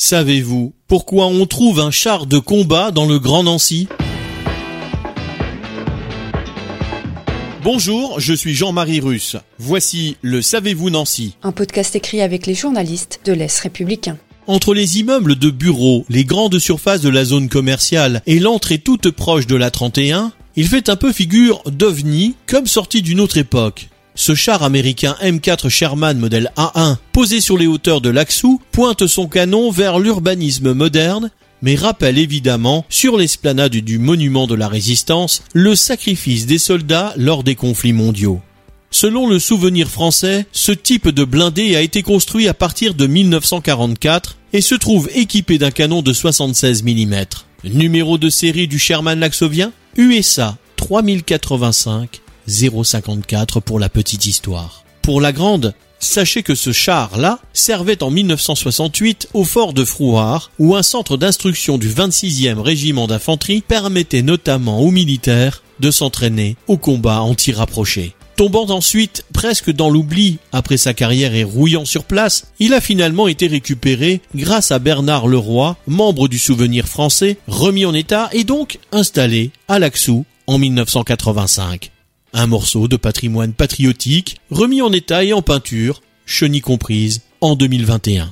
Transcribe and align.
Savez-vous 0.00 0.74
pourquoi 0.86 1.26
on 1.26 1.44
trouve 1.46 1.80
un 1.80 1.90
char 1.90 2.26
de 2.26 2.38
combat 2.38 2.92
dans 2.92 3.04
le 3.04 3.18
Grand 3.18 3.42
Nancy? 3.42 3.88
Bonjour, 7.64 8.20
je 8.20 8.32
suis 8.32 8.54
Jean-Marie 8.54 9.00
Russe. 9.00 9.34
Voici 9.58 10.16
le 10.22 10.40
Savez-vous 10.40 10.90
Nancy 10.90 11.34
Un 11.42 11.50
podcast 11.50 11.96
écrit 11.96 12.20
avec 12.20 12.46
les 12.46 12.54
journalistes 12.54 13.20
de 13.24 13.32
l'Est 13.32 13.58
républicain. 13.58 14.18
Entre 14.46 14.72
les 14.72 15.00
immeubles 15.00 15.36
de 15.36 15.50
bureaux, 15.50 16.04
les 16.08 16.24
grandes 16.24 16.60
surfaces 16.60 17.00
de 17.00 17.10
la 17.10 17.24
zone 17.24 17.48
commerciale 17.48 18.22
et 18.26 18.38
l'entrée 18.38 18.78
toute 18.78 19.10
proche 19.10 19.48
de 19.48 19.56
la 19.56 19.72
31, 19.72 20.30
il 20.54 20.68
fait 20.68 20.88
un 20.90 20.96
peu 20.96 21.12
figure 21.12 21.60
d'ovni 21.66 22.36
comme 22.46 22.68
sorti 22.68 23.02
d'une 23.02 23.18
autre 23.18 23.36
époque. 23.36 23.88
Ce 24.20 24.34
char 24.34 24.64
américain 24.64 25.14
M4 25.22 25.68
Sherman 25.68 26.18
modèle 26.18 26.50
A1, 26.56 26.96
posé 27.12 27.40
sur 27.40 27.56
les 27.56 27.68
hauteurs 27.68 28.00
de 28.00 28.08
l'Axou, 28.08 28.60
pointe 28.72 29.06
son 29.06 29.28
canon 29.28 29.70
vers 29.70 30.00
l'urbanisme 30.00 30.72
moderne, 30.72 31.30
mais 31.62 31.76
rappelle 31.76 32.18
évidemment, 32.18 32.84
sur 32.88 33.16
l'esplanade 33.16 33.76
du 33.76 34.00
monument 34.00 34.48
de 34.48 34.56
la 34.56 34.66
résistance, 34.66 35.44
le 35.52 35.76
sacrifice 35.76 36.46
des 36.46 36.58
soldats 36.58 37.14
lors 37.16 37.44
des 37.44 37.54
conflits 37.54 37.92
mondiaux. 37.92 38.40
Selon 38.90 39.28
le 39.28 39.38
souvenir 39.38 39.88
français, 39.88 40.46
ce 40.50 40.72
type 40.72 41.10
de 41.10 41.22
blindé 41.22 41.76
a 41.76 41.80
été 41.80 42.02
construit 42.02 42.48
à 42.48 42.54
partir 42.54 42.94
de 42.94 43.06
1944 43.06 44.36
et 44.52 44.62
se 44.62 44.74
trouve 44.74 45.08
équipé 45.14 45.58
d'un 45.58 45.70
canon 45.70 46.02
de 46.02 46.12
76 46.12 46.82
mm. 46.82 47.24
Numéro 47.62 48.18
de 48.18 48.30
série 48.30 48.66
du 48.66 48.80
Sherman 48.80 49.20
Laxovien 49.20 49.70
USA 49.96 50.58
3085 50.74 52.22
054 52.48 53.60
pour 53.60 53.78
la 53.78 53.88
petite 53.88 54.26
histoire. 54.26 54.84
Pour 55.02 55.20
la 55.20 55.32
grande, 55.32 55.74
sachez 56.00 56.42
que 56.42 56.54
ce 56.54 56.72
char-là 56.72 57.38
servait 57.52 58.02
en 58.02 58.10
1968 58.10 59.28
au 59.34 59.44
fort 59.44 59.72
de 59.72 59.84
Frouard, 59.84 60.50
où 60.58 60.74
un 60.74 60.82
centre 60.82 61.16
d'instruction 61.16 61.78
du 61.78 61.88
26e 61.88 62.58
régiment 62.58 63.06
d'infanterie 63.06 63.62
permettait 63.66 64.22
notamment 64.22 64.80
aux 64.80 64.90
militaires 64.90 65.62
de 65.80 65.90
s'entraîner 65.90 66.56
au 66.66 66.76
combat 66.76 67.20
anti-rapproché. 67.20 68.14
Tombant 68.36 68.70
ensuite 68.70 69.24
presque 69.32 69.72
dans 69.72 69.90
l'oubli 69.90 70.38
après 70.52 70.76
sa 70.76 70.94
carrière 70.94 71.34
et 71.34 71.42
rouillant 71.42 71.84
sur 71.84 72.04
place, 72.04 72.52
il 72.60 72.72
a 72.72 72.80
finalement 72.80 73.26
été 73.26 73.48
récupéré 73.48 74.20
grâce 74.34 74.70
à 74.70 74.78
Bernard 74.78 75.26
Leroy, 75.26 75.76
membre 75.88 76.28
du 76.28 76.38
Souvenir 76.38 76.86
français, 76.86 77.36
remis 77.48 77.84
en 77.84 77.94
état 77.94 78.30
et 78.32 78.44
donc 78.44 78.78
installé 78.92 79.50
à 79.66 79.80
Laxou 79.80 80.24
en 80.46 80.58
1985. 80.58 81.90
Un 82.34 82.46
morceau 82.46 82.88
de 82.88 82.96
patrimoine 82.96 83.54
patriotique 83.54 84.36
remis 84.50 84.82
en 84.82 84.92
état 84.92 85.24
et 85.24 85.32
en 85.32 85.40
peinture, 85.40 86.02
chenille 86.26 86.60
comprise, 86.60 87.22
en 87.40 87.56
2021. 87.56 88.30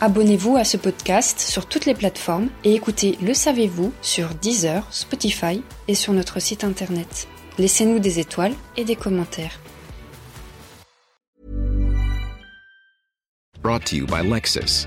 Abonnez-vous 0.00 0.56
à 0.56 0.64
ce 0.64 0.76
podcast 0.76 1.38
sur 1.38 1.66
toutes 1.66 1.86
les 1.86 1.94
plateformes 1.94 2.48
et 2.64 2.74
écoutez 2.74 3.16
Le 3.22 3.34
Savez-vous 3.34 3.92
sur 4.02 4.30
Deezer, 4.42 4.84
Spotify 4.90 5.62
et 5.86 5.94
sur 5.94 6.12
notre 6.12 6.40
site 6.40 6.64
internet. 6.64 7.28
Laissez-nous 7.58 8.00
des 8.00 8.18
étoiles 8.18 8.54
et 8.76 8.84
des 8.84 8.96
commentaires. 8.96 9.60
Brought 13.62 13.84
to 13.84 13.96
you 13.96 14.06
by 14.06 14.22
Lexus. 14.22 14.86